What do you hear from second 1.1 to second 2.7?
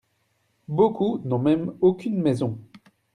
n'ont même aucune maison.